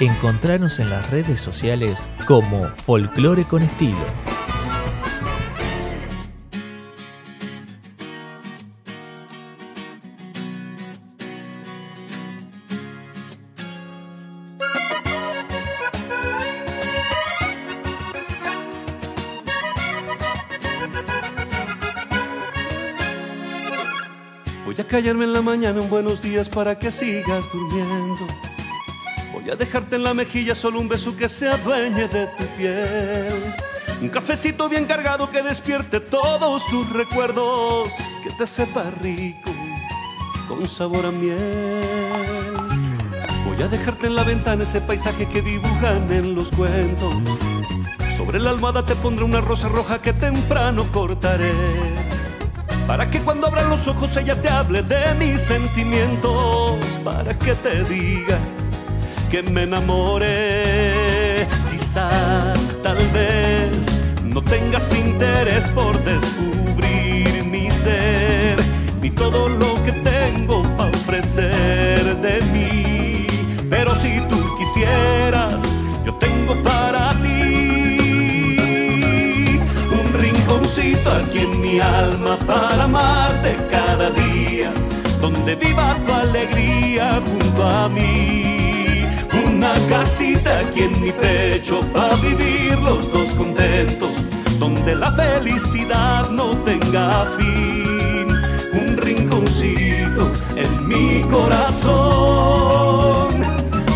[0.00, 3.96] Encontranos en las redes sociales como Folclore con Estilo.
[24.64, 28.47] Voy a callarme en la mañana un buenos días para que sigas durmiendo.
[29.48, 33.54] Voy a dejarte en la mejilla solo un beso que se adueñe de tu piel.
[34.02, 37.88] Un cafecito bien cargado que despierte todos tus recuerdos,
[38.22, 39.50] que te sepa rico,
[40.46, 41.38] con sabor a miel.
[43.46, 47.14] Voy a dejarte en la ventana ese paisaje que dibujan en los cuentos.
[48.14, 51.54] Sobre la almohada te pondré una rosa roja que temprano cortaré.
[52.86, 56.98] Para que cuando abran los ojos ella te hable de mis sentimientos.
[57.02, 58.38] Para que te diga
[59.30, 60.26] que me enamore.
[61.70, 68.56] Quizás, tal vez, no tengas interés por descubrir mi ser,
[69.00, 73.26] ni todo lo que tengo para ofrecer de mí.
[73.68, 75.64] Pero si tú quisieras,
[76.06, 78.00] yo tengo para ti
[80.00, 84.72] un rinconcito aquí en mi alma para amarte cada día,
[85.20, 88.57] donde viva tu alegría junto a mí
[89.58, 94.22] una casita aquí en mi pecho para vivir los dos contentos,
[94.60, 98.28] donde la felicidad no tenga fin.
[98.80, 102.60] Un rinconcito en mi corazón,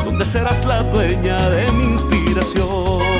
[0.04, 3.11] donde serás la dueña de mi inspiración.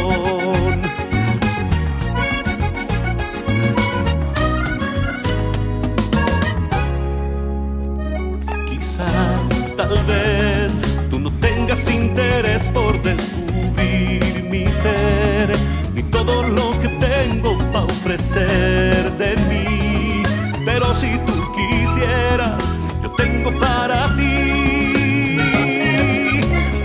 [11.73, 15.51] Tengas interés por descubrir mi ser,
[15.95, 20.23] ni todo lo que tengo para ofrecer de mí.
[20.67, 25.39] Pero si tú quisieras, yo tengo para ti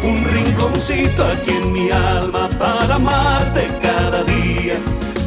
[0.03, 4.77] un rinconcito aquí en mi alma para amarte cada día,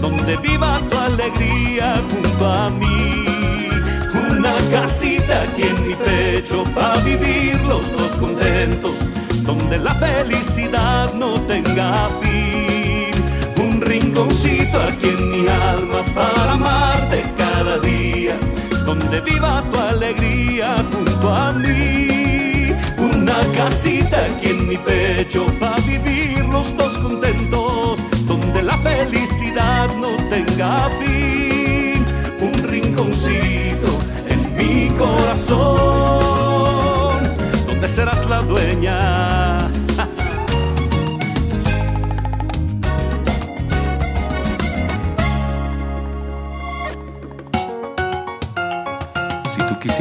[0.01, 3.69] donde viva tu alegría junto a mí.
[4.31, 8.95] Una casita aquí en mi pecho para vivir los dos contentos,
[9.71, 13.13] donde la felicidad no tenga fin.
[13.63, 18.37] Un rinconcito aquí en mi alma para amarte cada día,
[18.85, 22.75] donde viva tu alegría junto a mí.
[22.99, 30.17] Una casita aquí en mi pecho para vivir los dos contentos, donde la felicidad no
[30.31, 32.05] tenga fin.
[32.41, 35.61] Un rinconcito en mi corazón,
[37.69, 39.20] donde serás la dueña.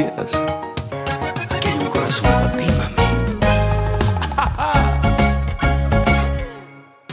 [0.00, 0.46] Un.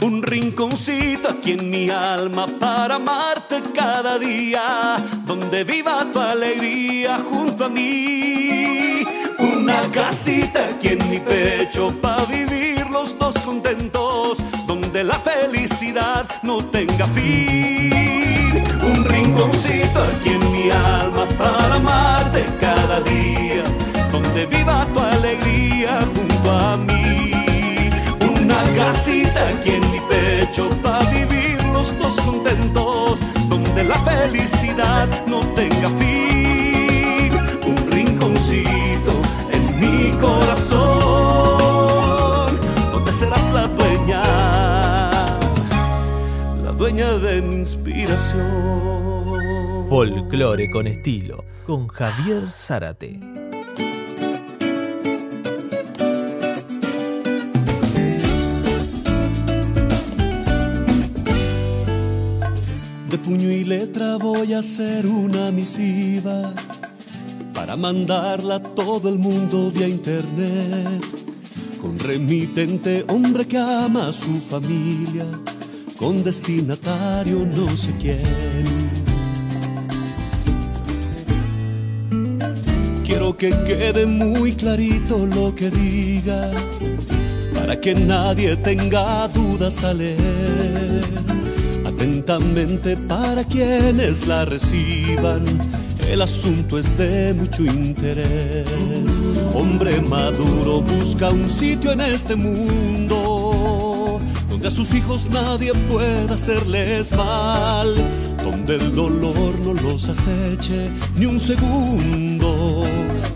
[0.00, 7.64] Un rinconcito aquí en mi alma para amarte cada día, donde viva tu alegría junto
[7.64, 9.04] a mí.
[9.38, 16.64] Una casita aquí en mi pecho para vivir los dos contentos, donde la felicidad no
[16.64, 17.77] tenga fin.
[34.38, 37.32] Felicidad no tenga fin.
[37.66, 39.12] Un rinconcito
[39.50, 40.86] en mi corazón,
[42.92, 44.22] donde serás la dueña,
[46.64, 48.46] la dueña de mi inspiración.
[49.88, 53.18] Folclore con Estilo, con Javier Zárate.
[63.28, 66.54] Puño y letra voy a hacer una misiva
[67.52, 71.04] para mandarla a todo el mundo vía internet.
[71.78, 75.26] Con remitente hombre que ama a su familia,
[75.98, 78.18] con destinatario no sé quién.
[83.04, 86.50] Quiero que quede muy clarito lo que diga,
[87.54, 91.28] para que nadie tenga dudas al leer
[93.08, 95.42] para quienes la reciban.
[96.10, 99.22] El asunto es de mucho interés.
[99.54, 103.48] Hombre maduro busca un sitio en este mundo
[104.58, 107.94] donde a sus hijos nadie pueda hacerles mal,
[108.42, 112.84] donde el dolor no los aceche ni un segundo.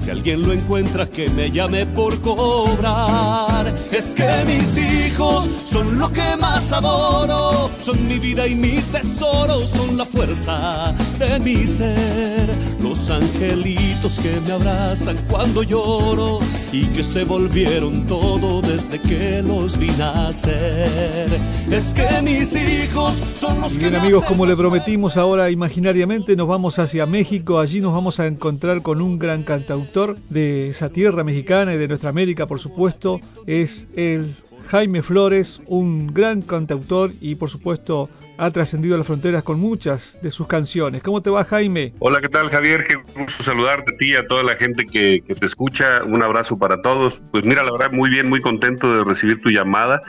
[0.01, 3.73] Si alguien lo encuentra, que me llame por cobrar.
[3.93, 7.52] Es que mis hijos son lo que más adoro,
[7.83, 12.49] son mi vida y mi tesoro, son la fuerza de mi ser,
[12.81, 16.39] los angelitos que me abrazan cuando lloro
[16.73, 21.29] y que se volvieron todo desde que los vi nacer.
[21.71, 26.79] Es que mis hijos son los Bien, amigos, como le prometimos ahora imaginariamente, nos vamos
[26.79, 27.59] hacia México.
[27.59, 31.89] Allí nos vamos a encontrar con un gran cantautor de esa tierra mexicana y de
[31.89, 33.21] nuestra América, por supuesto.
[33.47, 34.35] Es el
[34.69, 40.31] Jaime Flores, un gran cantautor y por supuesto ha trascendido las fronteras con muchas de
[40.31, 41.03] sus canciones.
[41.03, 41.93] ¿Cómo te va Jaime?
[41.99, 42.87] Hola, ¿qué tal Javier?
[42.87, 46.03] Qué gusto saludarte a ti y a toda la gente que, te escucha.
[46.05, 47.21] Un abrazo para todos.
[47.31, 50.03] Pues mira, la verdad muy bien, muy contento de recibir tu llamada.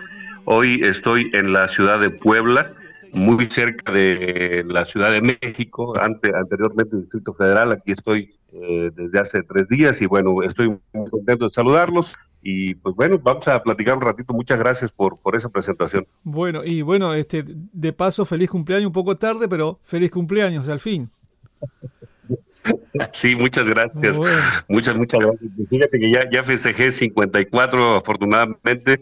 [0.45, 2.73] Hoy estoy en la ciudad de Puebla,
[3.13, 7.71] muy cerca de la Ciudad de México, ante, anteriormente Distrito Federal.
[7.71, 12.15] Aquí estoy eh, desde hace tres días y bueno, estoy muy contento de saludarlos.
[12.43, 14.33] Y pues bueno, vamos a platicar un ratito.
[14.33, 16.05] Muchas gracias por, por esa presentación.
[16.23, 20.79] Bueno, y bueno, este de paso, feliz cumpleaños, un poco tarde, pero feliz cumpleaños al
[20.79, 21.09] fin.
[23.11, 24.17] Sí, muchas gracias.
[24.17, 24.37] Bueno.
[24.67, 25.51] Muchas, muchas gracias.
[25.69, 28.99] Fíjate que ya, ya festejé 54 afortunadamente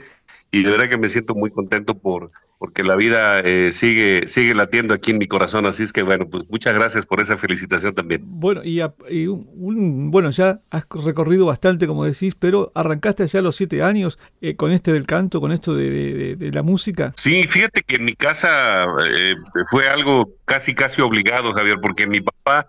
[0.52, 4.54] y de verdad que me siento muy contento por porque la vida eh, sigue sigue
[4.54, 7.96] latiendo aquí en mi corazón así es que bueno pues muchas gracias por esa felicitación
[7.96, 8.22] también.
[8.24, 13.40] Bueno y, a, y un, bueno ya has recorrido bastante como decís pero arrancaste ya
[13.40, 16.62] a los siete años eh, con este del canto con esto de, de, de, la
[16.62, 17.14] música.
[17.18, 19.34] Sí fíjate que en mi casa eh,
[19.72, 22.68] fue algo casi casi obligado Javier porque mi papá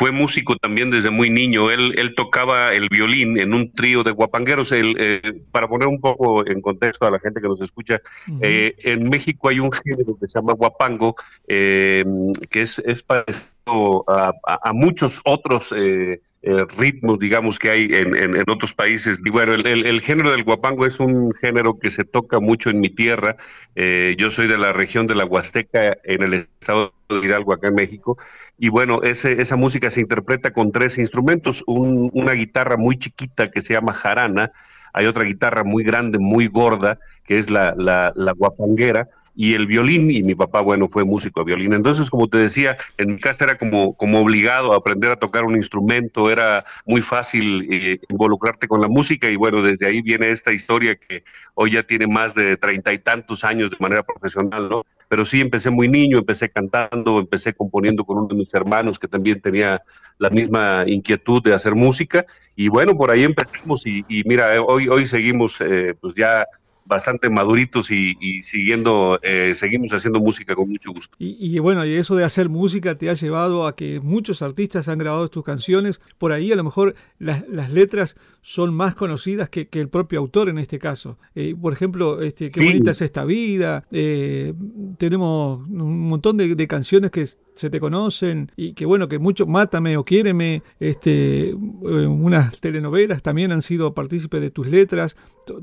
[0.00, 1.70] fue músico también desde muy niño.
[1.70, 4.72] Él, él tocaba el violín en un trío de guapangueros.
[4.72, 5.20] Eh,
[5.52, 8.38] para poner un poco en contexto a la gente que nos escucha, uh -huh.
[8.40, 11.16] eh, en México hay un género que se llama guapango,
[11.46, 12.02] eh,
[12.48, 17.88] que es, es parecido a, a, a muchos otros eh, eh, ritmos, digamos, que hay
[17.90, 19.20] en, en, otros países.
[19.22, 22.80] Y bueno, el, el, género del guapango es un género que se toca mucho en
[22.80, 23.36] mi tierra.
[23.74, 27.68] Eh, yo soy de la región de la Huasteca, en el estado de Hidalgo, acá
[27.68, 28.16] en México.
[28.58, 31.62] Y bueno, ese, esa música se interpreta con tres instrumentos.
[31.66, 34.50] Un, una guitarra muy chiquita que se llama jarana.
[34.94, 39.66] Hay otra guitarra muy grande, muy gorda, que es la, la, la guapanguera y el
[39.66, 41.72] violín, y mi papá, bueno, fue músico de violín.
[41.72, 45.44] Entonces, como te decía, en mi casa era como, como obligado a aprender a tocar
[45.44, 50.30] un instrumento, era muy fácil eh, involucrarte con la música, y bueno, desde ahí viene
[50.30, 51.24] esta historia que
[51.54, 54.84] hoy ya tiene más de treinta y tantos años de manera profesional, ¿no?
[55.08, 59.08] Pero sí, empecé muy niño, empecé cantando, empecé componiendo con uno de mis hermanos que
[59.08, 59.82] también tenía
[60.18, 64.86] la misma inquietud de hacer música, y bueno, por ahí empezamos, y, y mira, hoy,
[64.88, 66.46] hoy seguimos eh, pues ya
[66.90, 71.16] bastante maduritos y, y siguiendo, eh, seguimos haciendo música con mucho gusto.
[71.18, 74.88] Y, y, bueno, y eso de hacer música te ha llevado a que muchos artistas
[74.88, 76.00] han grabado tus canciones.
[76.18, 80.18] Por ahí a lo mejor las, las letras son más conocidas que, que, el propio
[80.18, 81.16] autor en este caso.
[81.34, 82.66] Eh, por ejemplo, este, Qué sí.
[82.66, 83.84] bonita es esta vida.
[83.92, 84.52] Eh,
[84.98, 89.46] tenemos un montón de, de, canciones que se te conocen y que bueno, que mucho
[89.46, 95.16] Mátame o Quiéreme, este, eh, unas telenovelas también han sido partícipes de tus letras.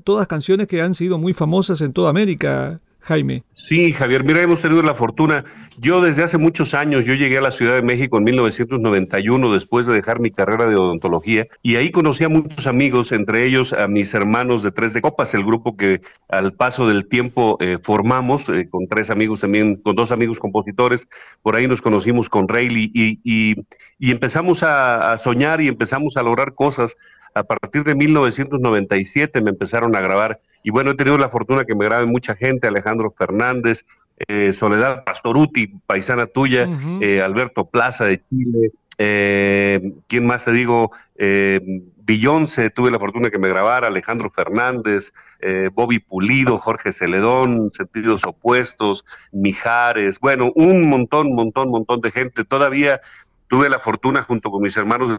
[0.04, 3.44] Todas canciones que han sido muy famosas en toda América, Jaime.
[3.54, 5.46] Sí, Javier, mira, hemos tenido la fortuna.
[5.78, 9.86] Yo desde hace muchos años, yo llegué a la Ciudad de México en 1991 después
[9.86, 13.88] de dejar mi carrera de odontología y ahí conocí a muchos amigos, entre ellos a
[13.88, 18.50] mis hermanos de Tres de Copas, el grupo que al paso del tiempo eh, formamos
[18.50, 21.08] eh, con tres amigos también, con dos amigos compositores.
[21.42, 26.54] Por ahí nos conocimos con Rayleigh y, y, empezamos a soñar y empezamos a lograr
[26.56, 26.98] cosas.
[27.40, 31.76] A partir de 1997 me empezaron a grabar y bueno, he tenido la fortuna que
[31.76, 33.86] me grabe mucha gente, Alejandro Fernández,
[34.28, 37.04] eh, Soledad Pastoruti, paisana tuya, uh -huh.
[37.04, 40.92] eh, Alberto Plaza de Chile, eh, ¿quién más te digo?
[41.16, 41.62] Eh,
[41.98, 48.24] Beyoncé, tuve la fortuna que me grabara, Alejandro Fernández, eh, Bobby Pulido, Jorge Celedón, Sentidos
[48.26, 52.46] Opuestos, Mijares, bueno, un montón, montón, montón de gente.
[52.46, 53.02] Todavía
[53.48, 55.18] tuve la fortuna junto con mis hermanos de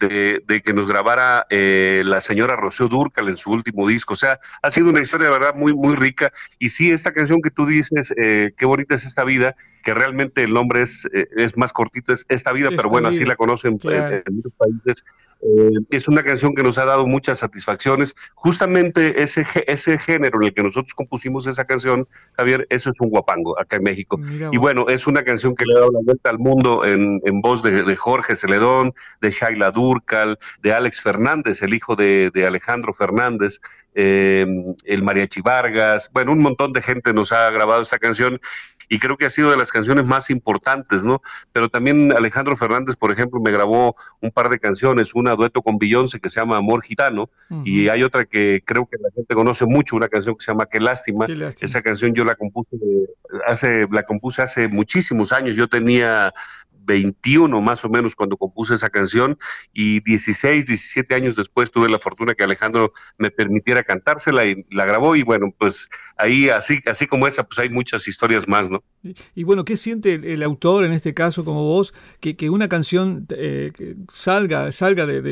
[0.00, 4.14] de de, de, que nos grabara eh, la señora Rocío Durcal en su último disco.
[4.14, 6.32] O sea, ha sido una historia de verdad muy, muy rica.
[6.58, 10.42] Y sí, esta canción que tú dices, eh, qué bonita es esta vida, que realmente
[10.42, 13.16] el nombre es, eh, es más cortito, es esta vida, esta pero bueno, vida.
[13.18, 14.16] así la conocen claro.
[14.16, 15.04] en, en, muchos países.
[15.40, 18.14] Eh, es una canción que nos ha dado muchas satisfacciones.
[18.34, 23.10] Justamente ese, ese género en el que nosotros compusimos esa canción, Javier, eso es un
[23.10, 24.20] guapango acá en México.
[24.52, 27.62] y bueno, es una canción que le ha dado la vuelta al mundo en, voz
[27.62, 33.60] de, Jorge Celedón, de Shaila Durcal, de Alex Fernández, el hijo de, Alejandro Fernández,
[33.94, 34.46] eh,
[34.84, 36.10] el Mariachi Vargas.
[36.12, 38.40] Bueno, un montón de gente nos ha grabado esta canción
[38.88, 41.20] y creo que ha sido de las canciones más importantes, ¿no?
[41.52, 45.78] Pero también Alejandro Fernández, por ejemplo, me grabó un par de canciones, una dueto con
[45.78, 47.30] Beyoncé que se llama Amor Gitano,
[47.64, 50.66] y hay otra que creo que la gente conoce mucho, una canción que se llama
[50.66, 51.26] Qué lástima.
[51.60, 52.76] Esa canción yo la compuse
[53.46, 56.32] hace, la compuse hace muchísimos años, yo tenía
[56.88, 59.38] 21 más o menos cuando compuse esa canción
[59.72, 64.86] y 16, 17 años después tuve la fortuna que Alejandro me permitiera cantársela y la
[64.86, 68.82] grabó y bueno, pues ahí así, así como esa, pues hay muchas historias más, ¿no?
[69.34, 73.26] Y, bueno, ¿qué siente el, autor en este caso como vos que, que una canción
[73.30, 73.70] eh,
[74.08, 75.22] salga, salga de,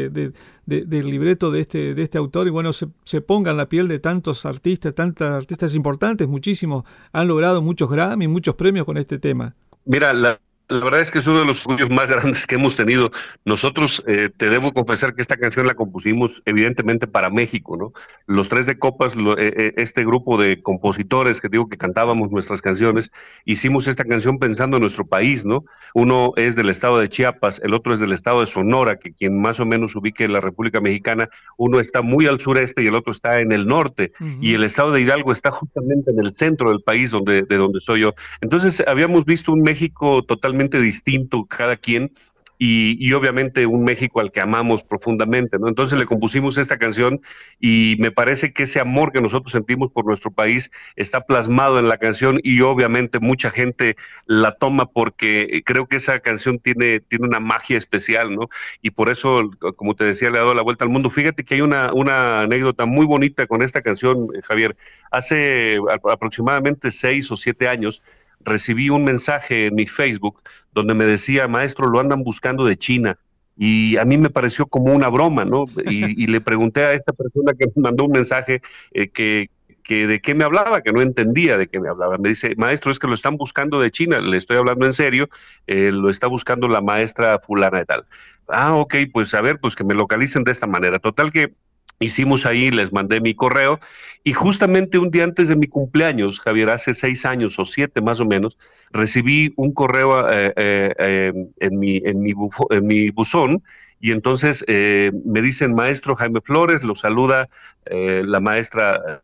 [0.66, 3.88] del libreto de este, de este autor y bueno, se, se ponga en la piel
[3.88, 9.18] de tantos artistas, tantas artistas importantes, muchísimos, han logrado muchos Grammy, muchos premios con este
[9.18, 9.54] tema?
[9.84, 12.74] Mira, la, la verdad es que es uno de los orgullos más grandes que hemos
[12.74, 13.12] tenido.
[13.44, 17.92] Nosotros, eh, te debo confesar que esta canción la compusimos evidentemente para México, ¿no?
[18.26, 22.62] Los tres de Copas, eh, eh, este grupo de compositores que digo que cantábamos nuestras
[22.62, 23.12] canciones,
[23.44, 25.64] hicimos esta canción pensando en nuestro país, ¿no?
[25.94, 29.40] Uno es del estado de Chiapas, el otro es del estado de Sonora, que quien
[29.40, 32.96] más o menos ubique en la República Mexicana, uno está muy al sureste y el
[32.96, 36.70] otro está en el norte, y el estado de Hidalgo está justamente en el centro
[36.70, 38.14] del país donde, de donde estoy yo.
[38.40, 42.12] Entonces, habíamos visto un México totalmente distinto cada quien
[42.58, 45.68] y, obviamente un México al que amamos profundamente, ¿no?
[45.68, 47.20] Entonces le compusimos esta canción
[47.60, 51.88] y me parece que ese amor que nosotros sentimos por nuestro país está plasmado en
[51.88, 53.96] la canción y obviamente mucha gente
[54.26, 58.48] la toma porque creo que esa canción tiene, tiene una magia especial, ¿no?
[58.80, 61.10] Y por eso, como te decía, le ha dado la vuelta al mundo.
[61.10, 64.76] Fíjate que hay una, una anécdota muy bonita con esta canción, Javier.
[65.10, 65.76] Hace
[66.10, 68.02] aproximadamente seis o siete años,
[68.46, 73.18] recibí un mensaje en mi Facebook donde me decía, maestro, lo andan buscando de China.
[73.58, 75.64] Y a mí me pareció como una broma, ¿no?
[75.84, 78.60] Y, le pregunté a esta persona que me mandó un mensaje
[78.92, 79.50] eh, que,
[79.82, 82.18] que de qué me hablaba, que no entendía de qué me hablaba.
[82.18, 85.28] Me dice, maestro, es que lo están buscando de China, le estoy hablando en serio,
[85.66, 88.06] eh, lo está buscando la maestra fulana de tal.
[88.48, 90.98] Ah, ok, pues a ver, pues que me localicen de esta manera.
[90.98, 91.54] Total que
[91.98, 93.80] Hicimos ahí, les mandé mi correo
[94.22, 98.20] y justamente un día antes de mi cumpleaños, Javier, hace seis años o siete más
[98.20, 98.58] o menos,
[98.90, 102.34] recibí un correo eh, eh, eh, en, mi, en, mi
[102.70, 103.62] en mi buzón
[104.00, 107.48] y entonces me dicen, maestro Jaime Flores, lo saluda
[107.88, 109.22] la maestra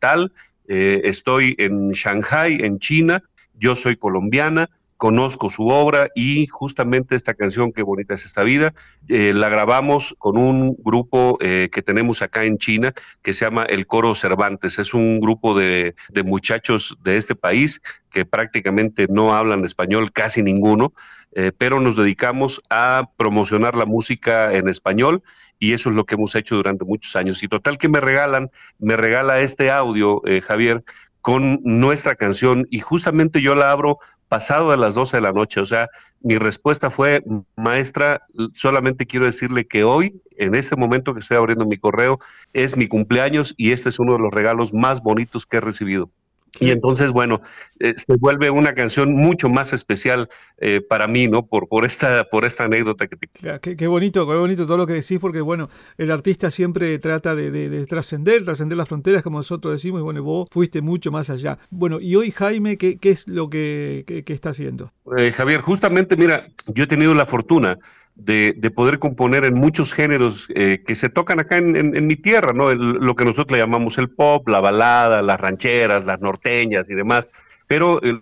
[0.00, 0.32] tal,
[0.66, 3.22] estoy en Shanghai, en China,
[3.58, 4.68] yo soy colombiana,
[5.00, 8.74] conozco su obra y justamente esta canción, Qué bonita es esta vida,
[9.08, 12.92] eh, la grabamos con un grupo eh, que tenemos acá en China
[13.22, 14.78] que se llama El Coro Cervantes.
[14.78, 15.94] Es un grupo de,
[16.26, 17.80] muchachos de este país
[18.10, 20.92] que prácticamente no hablan español, casi ninguno,
[21.32, 25.22] eh, pero nos dedicamos a promocionar la música en español
[25.58, 27.42] y eso es lo que hemos hecho durante muchos años.
[27.42, 30.84] Y total que me regalan, me regala este audio, Javier,
[31.22, 33.98] con nuestra canción y justamente yo la abro
[34.30, 35.60] pasado de las 12 de la noche.
[35.60, 35.90] O sea,
[36.22, 37.22] mi respuesta fue,
[37.56, 38.22] maestra,
[38.54, 42.20] solamente quiero decirle que hoy, en ese momento que estoy abriendo mi correo,
[42.52, 46.10] es mi cumpleaños y este es uno de los regalos más bonitos que he recibido.
[46.58, 47.40] Y entonces, bueno,
[47.78, 50.28] eh, se vuelve una canción mucho más especial
[50.58, 51.46] eh, para mí, ¿no?
[51.46, 53.76] Por, por, esta, por esta anécdota que te...
[53.76, 57.86] Qué, bonito, qué bonito todo lo que decís, porque, bueno, el artista siempre trata de,
[57.86, 61.58] trascender, trascender las fronteras, como nosotros decimos, y bueno, vos fuiste mucho más allá.
[61.70, 64.92] Bueno, y hoy, Jaime, ¿qué, qué es lo que, está haciendo?
[65.16, 67.78] Eh, Javier, justamente, mira, yo he tenido la fortuna
[68.24, 72.72] de, poder componer en muchos géneros eh, que se tocan acá en, mi tierra, ¿no?
[72.72, 77.28] lo que nosotros le llamamos el pop, la balada, las rancheras, las norteñas y demás.
[77.66, 78.20] Pero el,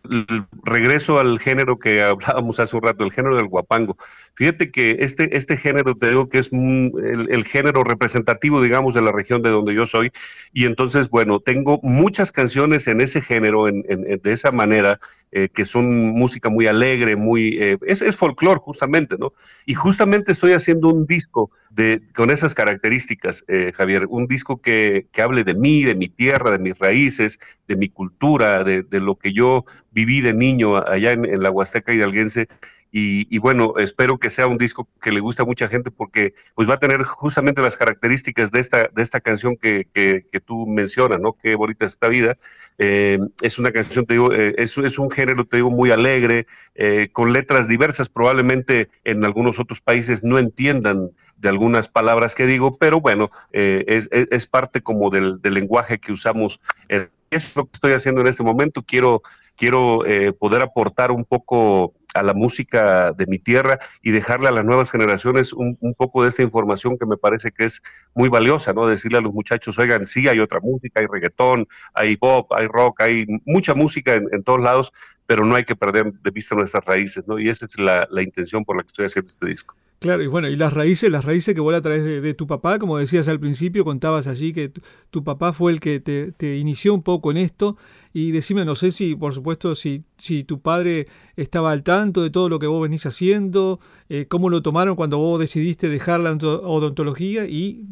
[0.62, 3.96] regreso al género que hablábamos hace un rato, el género del guapango.
[4.38, 9.10] Fíjate que este, este género, te digo que es el, género representativo, digamos, de la
[9.10, 10.12] región de donde yo soy.
[10.52, 15.00] Y entonces, bueno, tengo muchas canciones en ese género, en, de esa manera,
[15.32, 17.58] eh, que son música muy alegre, muy...
[17.60, 19.32] Eh, es, es folclore, justamente, ¿no?
[19.66, 25.08] Y justamente estoy haciendo un disco de, con esas características, eh, Javier, un disco que,
[25.10, 29.00] que, hable de mí, de mi tierra, de mis raíces, de mi cultura, de, de
[29.00, 32.46] lo que yo viví de niño allá en, en la Huasteca hidalguense
[32.90, 36.68] y, bueno, espero que sea un disco que le guste a mucha gente porque pues
[36.68, 41.20] va a tener justamente las características de esta, de esta canción que, que, tú mencionas,
[41.20, 41.34] ¿no?
[41.34, 42.38] Qué bonita es esta vida.
[42.78, 46.46] Eh, es una canción, te digo, eh, es, es, un género, te digo, muy alegre,
[46.74, 48.08] eh, con letras diversas.
[48.08, 53.84] Probablemente en algunos otros países no entiendan de algunas palabras que digo, pero bueno, eh,
[53.86, 56.60] es, es, parte como del, del lenguaje que usamos.
[56.88, 58.82] es lo que estoy haciendo en este momento.
[58.82, 59.22] Quiero,
[59.58, 64.50] quiero eh, poder aportar un poco a la música de mi tierra y dejarle a
[64.50, 67.82] las nuevas generaciones un, poco de esta información que me parece que es
[68.14, 68.86] muy valiosa, ¿no?
[68.86, 73.00] Decirle a los muchachos, oigan, sí, hay otra música, hay reggaetón, hay pop, hay rock,
[73.00, 74.92] hay mucha música en, todos lados,
[75.26, 77.38] pero no hay que perder de vista nuestras raíces, ¿no?
[77.38, 79.76] Y esa es la, la intención por la que estoy haciendo este disco.
[80.00, 82.78] Claro, y bueno, y las raíces, las raíces que vos a través de, tu papá,
[82.78, 84.70] como decías al principio, contabas allí que
[85.10, 87.76] tu, papá fue el que te, inició un poco en esto.
[88.12, 92.30] Y decime, no sé si, por supuesto, si, si tu padre estaba al tanto de
[92.30, 96.32] todo lo que vos venís haciendo, eh, cómo lo tomaron cuando vos decidiste dejar la
[96.32, 97.86] odontología y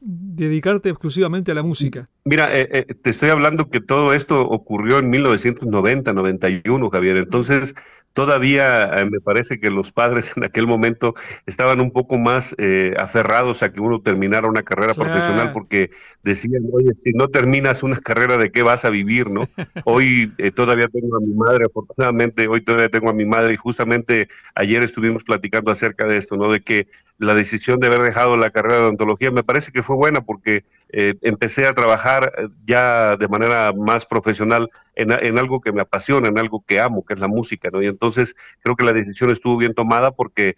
[0.00, 2.10] dedicarte exclusivamente a la música.
[2.24, 7.16] Mira, eh, eh, te estoy hablando que todo esto ocurrió en 1990, 91, Javier.
[7.16, 7.74] Entonces,
[8.12, 11.14] todavía me parece que los padres en aquel momento
[11.46, 12.54] estaban un poco más
[12.98, 15.90] aferrados a que uno terminara una carrera profesional porque
[16.22, 19.48] decían, oye, si no terminas una carrera, ¿de qué vas a vivir, no?
[19.84, 24.28] Hoy todavía tengo a mi madre, afortunadamente, hoy todavía tengo a mi madre y justamente
[24.54, 26.50] ayer estuvimos platicando acerca de esto, ¿no?
[26.50, 26.88] De que
[27.18, 30.64] la decisión de haber dejado la carrera de odontología me parece que fue buena porque
[30.88, 35.80] eh, empecé a trabajar eh, ya de manera más profesional en, en, algo que me
[35.80, 37.80] apasiona, en algo que amo, que es la música, ¿no?
[37.82, 40.56] Y entonces creo que la decisión estuvo bien tomada porque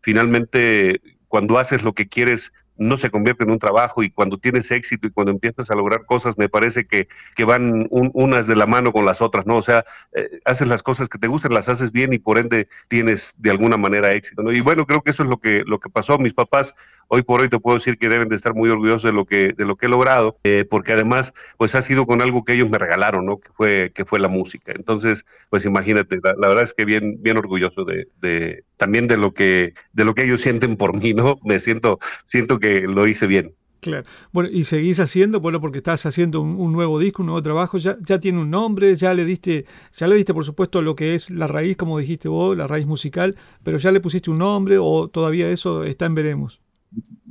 [0.00, 4.70] finalmente cuando haces lo que quieres no se convierte en un trabajo y cuando tienes
[4.70, 8.66] éxito y cuando empiezas a lograr cosas, me parece que, que van unas de la
[8.66, 9.56] mano con las otras, ¿no?
[9.56, 12.68] O sea, eh, haces las cosas que te gustan, las haces bien y por ende
[12.88, 14.52] tienes de alguna manera éxito, ¿no?
[14.52, 16.18] Y bueno, creo que eso es lo que, lo que pasó.
[16.18, 16.74] Mis papás,
[17.08, 19.52] hoy por hoy te puedo decir que deben de estar muy orgullosos de lo que,
[19.56, 22.70] de lo que he logrado, eh, porque además, pues ha sido con algo que ellos
[22.70, 23.38] me regalaron, ¿no?
[23.38, 24.72] Que fue, que fue la música.
[24.74, 29.32] Entonces, pues imagínate, la, verdad es que bien, bien orgulloso de, de, también de lo
[29.32, 31.38] que, de lo que ellos sienten por mí, ¿no?
[31.44, 33.54] Me siento, siento que lo hice bien.
[33.80, 34.06] Claro.
[34.32, 37.96] Bueno, y seguís haciendo, bueno, porque estás haciendo un, nuevo disco, un nuevo trabajo, ya,
[38.00, 41.30] ya tiene un nombre, ya le diste, ya le diste por supuesto lo que es
[41.30, 45.08] la raíz, como dijiste vos, la raíz musical, pero ya le pusiste un nombre o
[45.08, 46.60] todavía eso está en veremos.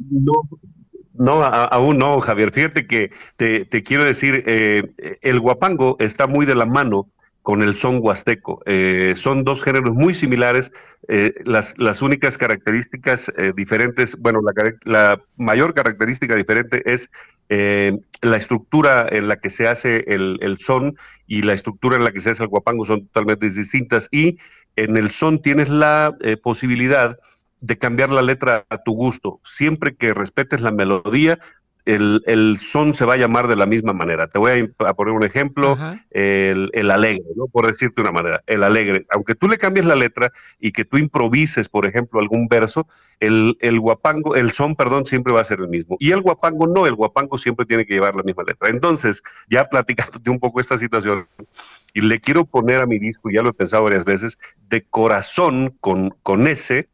[0.10, 0.34] No,
[1.14, 2.52] no, aún no, Javier.
[2.52, 7.10] Fíjate que te, quiero decir, eh, el guapango está muy de la mano
[7.46, 8.64] con el son huasteco.
[8.66, 10.72] Eh, son dos géneros muy similares.
[11.08, 14.40] Eh, las, las, únicas características eh, diferentes, bueno,
[14.84, 17.12] la, mayor característica diferente es
[17.48, 22.12] la estructura en la que se hace el, el, son y la estructura en la
[22.12, 24.08] que se hace el guapango son totalmente distintas.
[24.12, 24.40] Y
[24.76, 27.20] en el son tienes la posibilidad
[27.62, 31.38] de cambiar la letra a tu gusto, siempre que respetes la melodía,
[31.86, 34.28] el, son se va a llamar de la misma manera.
[34.28, 35.78] Te voy a, poner un ejemplo,
[36.12, 37.48] el, alegre, ¿no?
[37.48, 39.06] por decirte una manera, el alegre.
[39.12, 42.88] Aunque tú le cambies la letra y que tú improvises, por ejemplo, algún verso,
[43.20, 45.98] el, el guapango, el son, perdón, siempre va a ser el mismo.
[46.00, 48.70] Y el guapango no, el guapango siempre tiene que llevar la misma letra.
[48.70, 51.28] Entonces, ya platicándote un poco esta situación,
[51.94, 55.76] y le quiero poner a mi disco, ya lo he pensado varias veces, de corazón
[55.80, 56.90] con, con S,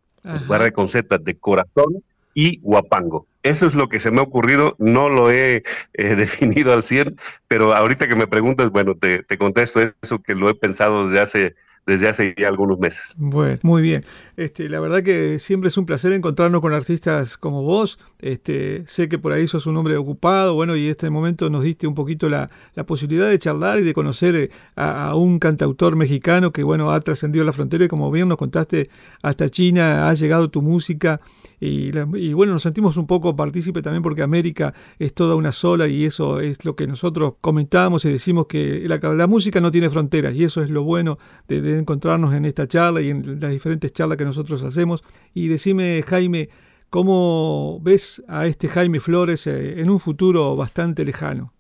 [0.48, 3.28] barra de con Z, de corazón y Huapango.
[3.44, 7.18] Eso es lo que se me ha ocurrido, no lo he eh, definido al 100,
[7.48, 11.22] pero ahorita que me preguntas, bueno, te, te contesto eso que lo he pensado desde
[11.22, 13.16] hace desde hace ya algunos meses.
[13.18, 14.06] Bueno, muy bien.
[14.38, 18.00] Este, la verdad que siempre es un placer encontrarnos con artistas como vos.
[18.20, 21.64] Este, sé que por ahí sos un hombre ocupado, bueno, y en este momento nos
[21.64, 22.50] diste un poquito la,
[22.86, 27.44] posibilidad de charlar y de conocer eh, a, un cantautor mexicano que, bueno, ha trascendido
[27.46, 28.90] la frontera y como bien nos contaste,
[29.24, 31.20] hasta China ha llegado tu música.
[31.60, 35.88] Y, y, bueno, nos sentimos un poco partícipe también porque América es toda una sola
[35.88, 39.90] y eso es lo que nosotros comentamos y decimos que la, la música no tiene
[39.92, 43.94] fronteras y eso es lo bueno de encontrarnos en esta charla y en las diferentes
[43.94, 45.04] charlas que nosotros hacemos.
[45.34, 46.50] Y decime, Jaime,
[46.90, 51.54] ¿cómo ves a este Jaime Flores eh, en un futuro bastante lejano?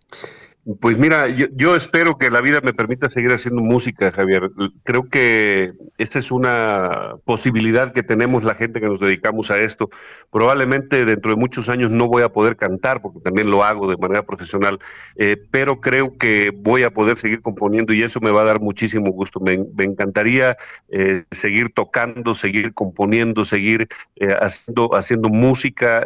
[0.79, 4.51] Pues mira, yo, espero que la vida me permita seguir haciendo música, Javier.
[4.83, 9.89] Creo que esta es una posibilidad que tenemos la gente que nos dedicamos a esto.
[10.29, 13.97] Probablemente dentro de muchos años no voy a poder cantar, porque también lo hago de
[13.97, 14.77] manera profesional,
[15.15, 18.59] eh, pero creo que voy a poder seguir componiendo y eso me va a dar
[18.61, 19.39] muchísimo gusto.
[19.39, 20.57] Me, encantaría
[20.89, 26.03] eh, seguir tocando, seguir componiendo, seguir eh, haciendo, haciendo música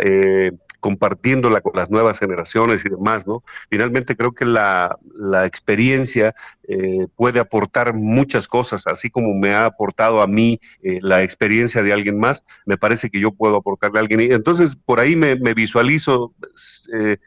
[0.85, 3.43] compartiéndola con las nuevas generaciones y demás, ¿no?
[3.71, 4.99] Finalmente creo que la,
[5.43, 6.35] experiencia
[6.67, 11.81] eh, puede aportar muchas cosas, así como me ha aportado a mí eh, la experiencia
[11.81, 14.31] de alguien más, me parece que yo puedo aportarle a alguien.
[14.31, 16.35] Entonces por ahí me, visualizo
[16.93, 17.17] eh,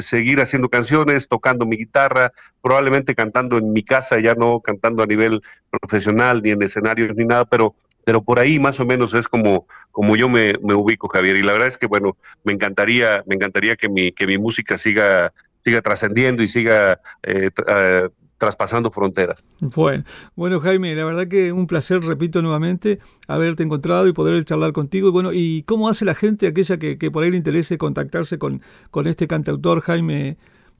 [0.00, 5.06] seguir haciendo canciones, tocando mi guitarra, probablemente cantando en mi casa, ya no cantando a
[5.06, 9.28] nivel profesional ni en escenarios ni nada, pero pero por ahí más o menos es
[9.28, 11.36] como, como yo me, ubico, Javier.
[11.36, 14.76] Y la verdad es que, bueno, me encantaría, me encantaría que mi, que mi música
[14.76, 15.32] siga,
[15.64, 18.08] siga trascendiendo y siga eh, eh,
[18.38, 19.46] traspasando fronteras.
[19.60, 24.72] Bueno, bueno Jaime, la verdad que un placer, repito nuevamente, haberte encontrado y poder charlar
[24.72, 25.08] contigo.
[25.08, 28.62] Y bueno, ¿y cómo hace la gente, aquella que, por ahí le interese contactarse con,
[28.90, 30.38] con este cantautor Jaime,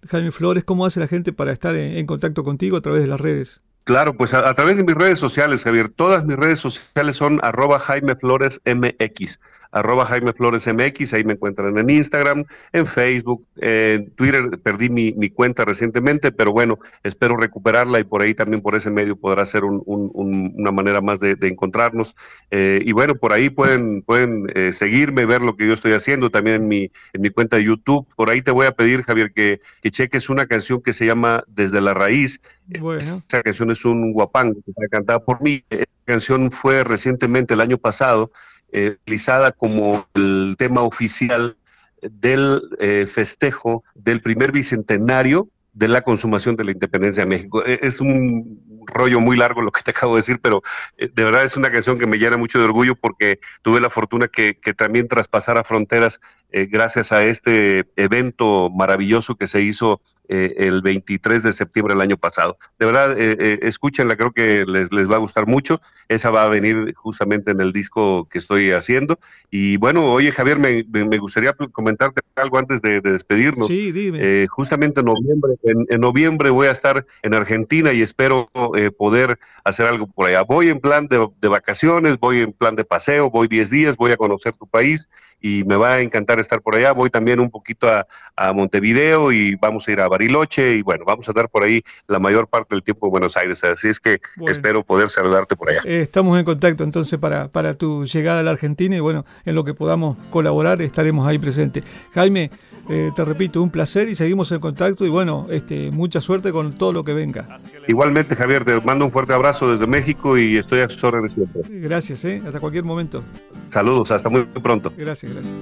[0.09, 0.65] Jaime Flores?
[0.65, 3.63] ¿Cómo hace la gente para estar en contacto contigo a través de las redes?
[3.85, 5.89] Claro, pues a, través de mis redes sociales, Javier.
[5.89, 9.39] Todas mis redes sociales son arroba Jaime Flores MX
[9.73, 15.31] arroba Jaime Flores MX, ahí me encuentran en Instagram, en Facebook, en Twitter, perdí mi,
[15.31, 19.65] cuenta recientemente, pero bueno, espero recuperarla y por ahí también por ese medio podrá ser
[19.65, 22.15] una manera más de, encontrarnos.
[22.51, 26.31] Eh, y bueno, por ahí pueden, pueden eh, seguirme, ver lo que yo estoy haciendo,
[26.31, 28.07] también en mi, en mi cuenta de YouTube.
[28.17, 31.45] Por ahí te voy a pedir, Javier, que, que cheques una canción que se llama
[31.47, 32.41] Desde la Raíz.
[32.67, 32.99] Bueno.
[32.99, 35.65] Esa canción es un guapango que está cantada por mí.
[35.71, 38.31] Esa canción fue recientemente, el año pasado,
[38.73, 41.57] eh, utilizada como el tema oficial
[42.03, 47.65] del eh, festejo del primer bicentenario de la consumación de la independencia de México.
[47.65, 50.63] E, es un rollo muy largo lo que te acabo de decir, pero
[50.97, 53.91] eh, de verdad es una canción que me llena mucho de orgullo porque tuve la
[53.91, 56.21] fortuna que, que también traspasara fronteras
[56.53, 62.01] eh, gracias a este evento maravilloso que se hizo eh, el 23 de septiembre del
[62.01, 62.59] año pasado.
[62.79, 65.81] De verdad, eh, escúchenla, creo que les, les, va a gustar mucho.
[66.09, 69.19] Esa va a venir justamente en el disco que estoy haciendo.
[69.51, 73.69] Y bueno, oye Javier, me, me gustaría comentarte algo antes de, despedirnos.
[73.69, 74.47] Sí, dime.
[74.49, 78.51] justamente en noviembre, en, noviembre voy a estar en Argentina y espero
[78.97, 80.43] poder hacer algo por allá.
[80.43, 84.13] Voy en plan de, de vacaciones, voy en plan de paseo, voy 10 días, voy
[84.13, 85.09] a conocer tu país
[85.41, 86.93] y me va a encantar estar por allá.
[86.93, 88.07] Voy también un poquito a,
[88.55, 92.19] Montevideo y vamos a ir a Bariloche y bueno, vamos a estar por ahí la
[92.19, 93.63] mayor parte del tiempo en Buenos Aires.
[93.65, 95.83] Así es que espero poder saludarte por allá.
[95.85, 99.55] Eh, estamos en contacto entonces para, para tu llegada a la Argentina y bueno, en
[99.55, 101.85] lo que podamos colaborar estaremos ahí presentes.
[102.15, 102.51] Jaime,
[102.89, 106.73] eh, te repito, un placer y seguimos en contacto y bueno, este, mucha suerte con
[106.79, 107.59] todo lo que venga.
[107.87, 111.63] Igualmente, Javier, te mando un fuerte abrazo desde México y estoy a sus órdenes siempre.
[111.69, 112.43] Gracias, ¿eh?
[112.45, 113.23] hasta cualquier momento.
[113.71, 114.93] Saludos, hasta muy pronto.
[114.97, 115.55] Gracias, gracias.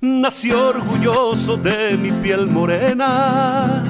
[0.00, 3.82] Nací orgulloso de mi piel morena,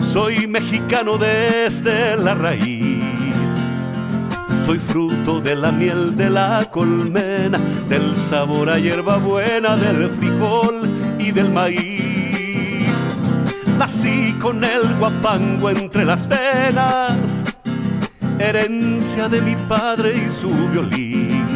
[0.00, 3.62] soy mexicano desde la raíz.
[4.64, 11.30] Soy fruto de la miel de la colmena, del sabor a hierbabuena, del frijol y
[11.30, 12.25] del maíz.
[13.86, 17.44] Nací con el guapango entre las venas,
[18.36, 21.46] herencia de mi padre y su violín.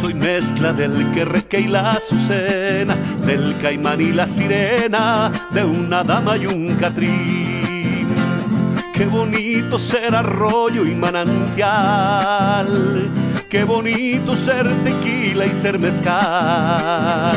[0.00, 2.96] Soy mezcla del querreque y la azucena,
[3.26, 8.08] del caimán y la sirena, de una dama y un catrín.
[8.94, 12.66] Qué bonito ser arroyo y manantial,
[13.50, 17.36] qué bonito ser tequila y ser mezcal.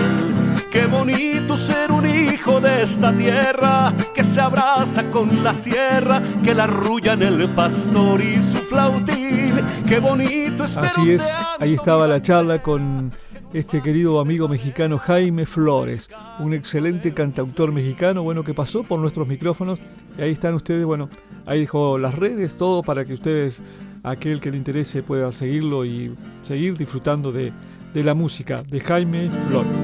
[0.72, 2.06] Qué bonito ser un
[2.42, 6.68] hijo de esta tierra que se abraza con la sierra, que la
[7.04, 9.54] en el pastor y su flautín.
[9.88, 11.24] Qué bonito es Así es,
[11.60, 13.12] ahí estaba la charla con
[13.54, 19.28] este querido amigo mexicano Jaime Flores, un excelente cantautor mexicano, bueno, que pasó por nuestros
[19.28, 19.78] micrófonos.
[20.18, 21.10] Y ahí están ustedes, bueno,
[21.46, 23.62] ahí dejó las redes, todo para que ustedes,
[24.02, 27.54] aquel que le interese, pueda seguirlo y seguir disfrutando de,
[27.94, 29.81] de la música de Jaime Flores.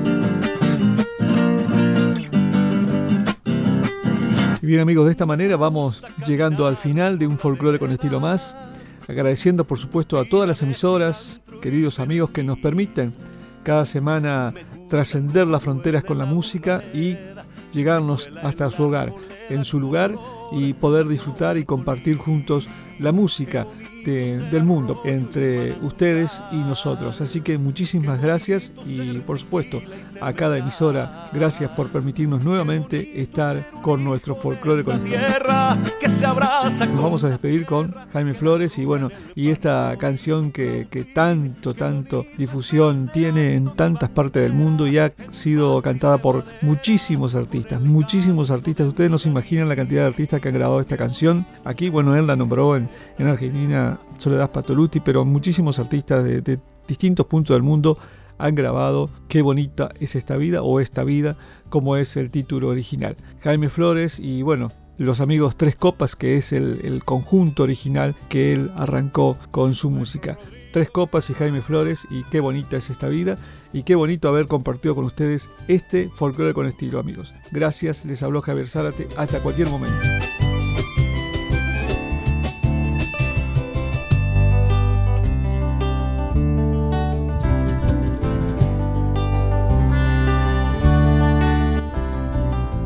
[4.68, 8.54] Bien amigos, de esta manera vamos llegando al final de un folclore con estilo más,
[9.08, 13.14] agradeciendo por supuesto a todas las emisoras, queridos amigos que nos permiten
[13.64, 14.54] cada semana
[14.90, 17.16] trascender las fronteras con la música y
[17.72, 19.14] llegarnos hasta su hogar,
[19.48, 20.16] en su lugar
[20.52, 22.68] y poder disfrutar y compartir juntos
[23.00, 23.68] la música
[24.08, 27.20] del mundo entre ustedes y nosotros.
[27.20, 29.82] Así que muchísimas gracias y por supuesto
[30.22, 35.04] a cada emisora, gracias por permitirnos nuevamente estar con nuestro folclore con
[36.94, 41.74] Nos vamos a despedir con Jaime Flores y bueno, y esta canción que, que tanto,
[41.74, 47.82] tanto difusión tiene en tantas partes del mundo y ha sido cantada por muchísimos artistas,
[47.82, 48.88] muchísimos artistas.
[48.88, 51.46] Ustedes no se imaginan la cantidad de artistas que han grabado esta canción.
[51.64, 57.26] Aquí, bueno, él la nombró en, en Argentina Soledad Patoluti, pero muchísimos artistas de, distintos
[57.26, 57.98] puntos del mundo
[58.38, 61.36] han grabado Qué bonita es esta vida o esta vida,
[61.70, 63.18] como es el título original.
[63.42, 68.54] Jaime Flores y bueno, los amigos Tres Copas, que es el, el, conjunto original que
[68.54, 70.38] él arrancó con su música.
[70.72, 73.38] Tres Copas y Jaime Flores y qué bonita es esta vida
[73.74, 77.34] y qué bonito haber compartido con ustedes este folclore con estilo amigos.
[77.52, 79.98] Gracias, les habló Javier Zárate, hasta cualquier momento.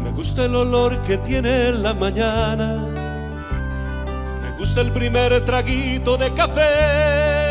[0.04, 2.88] Me gusta el olor que tiene la mañana,
[4.42, 7.51] me gusta el primer traguito de café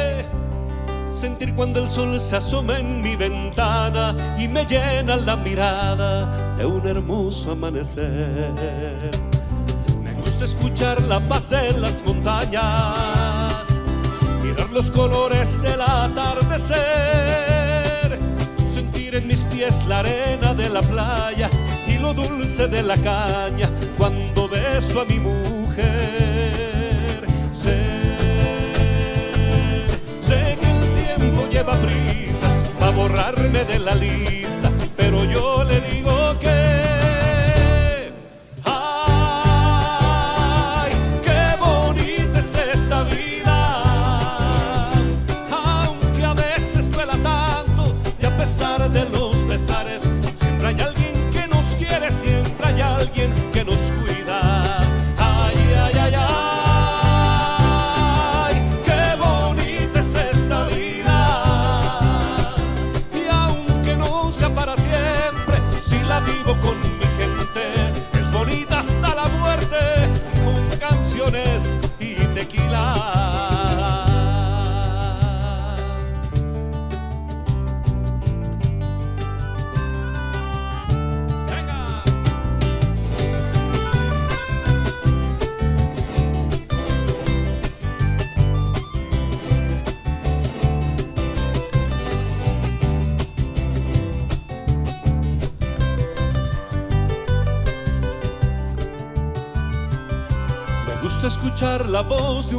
[1.20, 6.64] sentir cuando el sol se asoma en mi ventana y me llena la mirada de
[6.64, 9.10] un hermoso amanecer.
[10.02, 13.68] Me gusta escuchar la paz de las montañas,
[14.42, 16.78] mirar los colores del atardecer,
[18.72, 21.50] sentir en mis pies la arena de la playa
[21.86, 26.59] y lo dulce de la caña cuando beso a mi mujer.
[31.60, 35.62] lleva prisa para borrarme de la lista, pero yo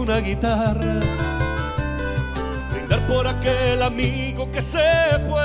[0.01, 0.99] una guitarra,
[2.71, 4.79] brindar por aquel amigo que se
[5.27, 5.43] fue,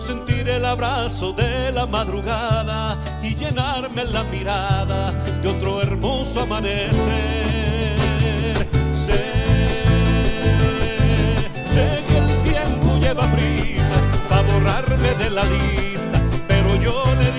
[0.00, 6.86] sentir el abrazo de la madrugada y llenarme la mirada de otro hermoso amanecer.
[8.94, 9.24] Sé,
[11.74, 17.35] sé que el tiempo lleva prisa para borrarme de la lista, pero yo le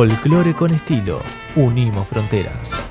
[0.00, 1.20] Folclore con estilo.
[1.56, 2.89] Unimos fronteras.